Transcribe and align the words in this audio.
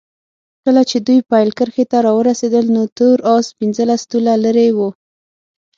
کله 0.63 0.81
چې 0.89 0.97
دوی 1.07 1.19
پیل 1.29 1.49
کرښې 1.57 1.85
ته 1.91 1.97
راورسېدل 2.05 2.65
نو 2.75 2.83
تور 2.97 3.17
اس 3.33 3.45
پنځلس 3.59 4.01
طوله 4.11 4.33
لرې 4.45 4.69
وو. 4.77 4.89